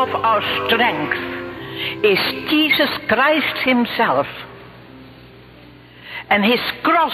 [0.00, 4.26] of our strength is Jesus Christ Himself.
[6.30, 7.12] And His cross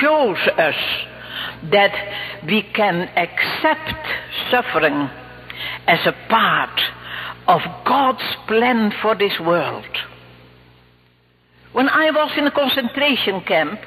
[0.00, 0.74] shows us
[1.70, 4.06] that we can accept
[4.50, 5.08] suffering
[5.86, 6.80] as a part
[7.46, 9.86] of God's plan for this world.
[11.72, 13.80] When I was in a concentration camp,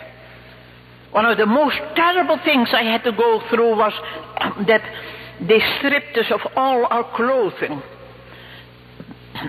[1.12, 3.94] one of the most terrible things I had to go through was
[4.68, 4.82] that
[5.42, 7.82] they stripped us of all our clothing.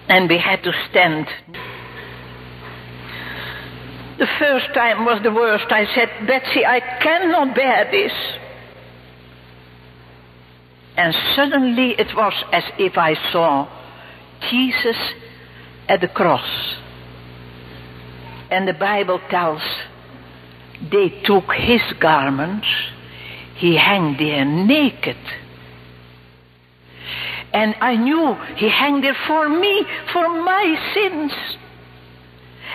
[0.09, 1.27] And we had to stand.
[4.18, 5.66] The first time was the worst.
[5.70, 8.12] I said, Betsie, I cannot bear this.
[10.96, 13.68] And suddenly it was as if I saw
[14.51, 14.96] Jesus
[15.88, 16.77] at the cross.
[18.51, 19.62] And the Bible tells
[20.90, 22.66] they took his garments,
[23.56, 25.16] he hung there naked.
[27.53, 31.33] And I knew he hung there for me, for my sins.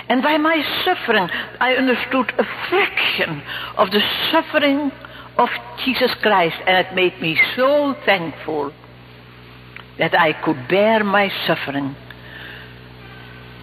[0.09, 3.41] And by my suffering, I understood a fraction
[3.77, 4.91] of the suffering
[5.37, 5.49] of
[5.83, 8.71] Jesus Christ, and it made me so thankful
[9.97, 11.95] that I could bear my suffering.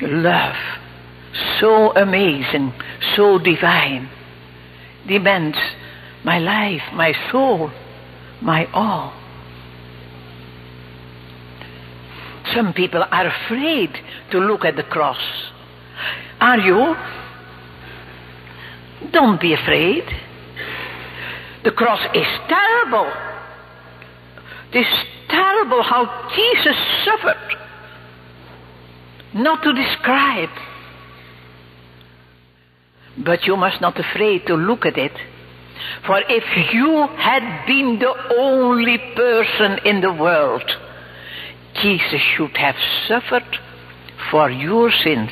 [0.03, 0.57] Love,
[1.61, 2.73] so amazing,
[3.17, 4.11] so divine,
[5.07, 5.57] demands
[6.25, 7.71] my life, my soul,
[8.43, 9.13] my all.
[12.55, 13.91] Some people are afraid
[14.31, 15.19] to look at the cross.
[16.41, 16.95] Are you?
[19.11, 20.05] Don't be afraid.
[21.65, 23.13] The cross is terrible.
[24.73, 27.57] It is terrible how Jesus suffered.
[29.35, 30.51] Not to describe.
[33.19, 35.13] But you must not afraid to look at it.
[36.07, 40.71] For if you had been the only person in the world,
[41.85, 43.59] Jesus should have suffered
[44.31, 45.29] for your sins.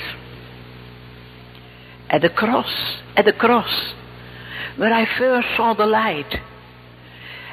[2.10, 2.70] At the cross,
[3.16, 3.94] at the cross,
[4.76, 6.30] where I first saw the light.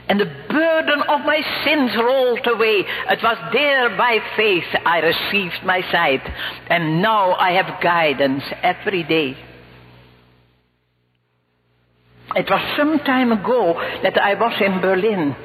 [0.10, 2.84] And the burden of my sins rolled away.
[3.10, 6.30] It was there by faith I received my sight.
[6.68, 9.38] And now I have guidance every day.
[12.36, 15.38] It was some time ago that I was in Berlin.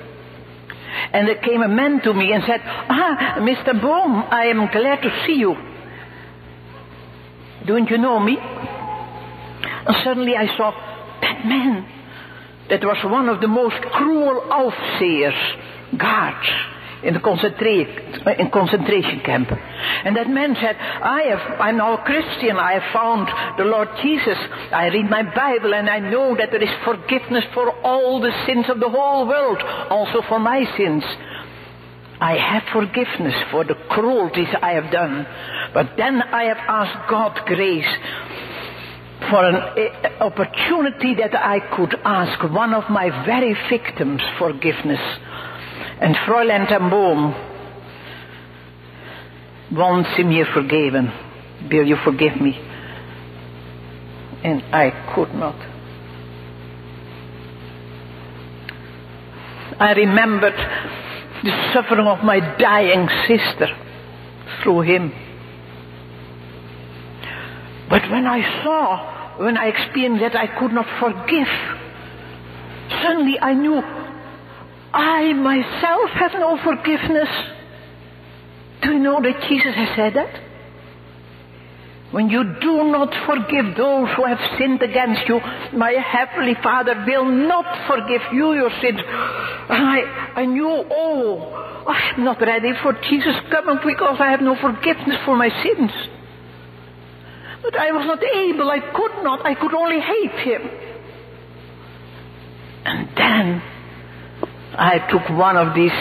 [1.15, 3.81] And there came a man to me and said, Ah, Mr.
[3.81, 5.55] Boom, I am glad to see you.
[7.65, 8.37] Don't you know me?
[8.37, 10.73] And suddenly I saw
[11.23, 11.87] that man.
[12.69, 15.57] That was one of the most cruel aufsehers,
[15.97, 16.49] guards,
[17.05, 19.51] in the concentra- in concentration camp.
[19.51, 22.57] And that man said, I have, I'm now a Christian.
[22.57, 23.29] I have found
[23.59, 24.39] the Lord Jesus.
[24.73, 28.67] I read my Bible and I know that there is forgiveness for all the sins
[28.69, 29.61] of the whole world,
[29.91, 31.05] also for my sins.
[32.21, 35.27] I have forgiveness for the cruelties I have done.
[35.75, 37.93] But then I have asked God grace
[39.31, 45.01] for an uh, opportunity that I could ask one of my very victims forgiveness.
[46.01, 47.35] And Fräulein ten Boom
[49.73, 51.13] wants him here forgiven.
[51.71, 52.59] Will you forgive me?
[54.43, 55.57] And I could not.
[59.81, 60.55] I remembered
[61.43, 63.69] the suffering of my dying sister
[64.63, 65.13] through him.
[67.89, 71.49] But when I saw, when I experienced that I could not forgive,
[73.03, 73.83] suddenly I knew
[74.95, 77.29] I myself have no forgiveness.
[78.81, 80.41] Do you know that Jesus has said that?
[82.13, 85.41] When you do not forgive those who have sinned against you,
[85.73, 89.01] my heavenly Father will not forgive you your sins.
[89.01, 90.01] And I,
[90.37, 95.37] I knew, oh, I'm not ready for Jesus coming because I have no forgiveness for
[95.37, 95.91] my sins.
[97.65, 100.71] But I was not able, I could not, I could only hate him.
[102.85, 103.63] And then
[104.77, 105.93] I took one of these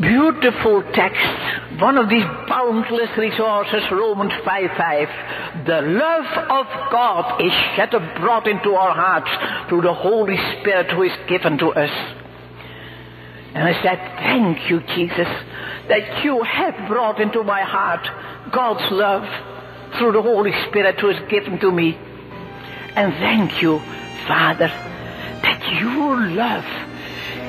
[0.00, 5.66] beautiful texts, one of these boundless resources, Romans 5:5.
[5.66, 9.30] The love of God is shed abroad into our hearts
[9.68, 11.90] through the Holy Spirit who is given to us.
[13.54, 15.28] And I said, Thank you, Jesus,
[15.88, 18.08] that you have brought into my heart
[18.52, 19.26] God's love
[19.98, 21.98] through the Holy Spirit who is given to me.
[22.94, 23.78] And thank you,
[24.26, 26.87] Father, that your love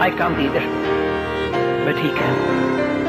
[0.00, 0.60] I can't either.
[1.84, 3.03] But he can.